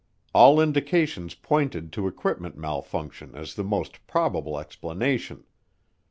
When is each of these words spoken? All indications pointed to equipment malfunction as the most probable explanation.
All 0.33 0.59
indications 0.59 1.35
pointed 1.35 1.93
to 1.93 2.07
equipment 2.07 2.57
malfunction 2.57 3.35
as 3.35 3.53
the 3.53 3.63
most 3.63 4.07
probable 4.07 4.59
explanation. 4.59 5.43